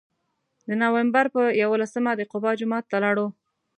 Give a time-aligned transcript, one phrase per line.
[0.67, 3.27] د نوامبر په یولسمه د قبا جومات ته لاړو.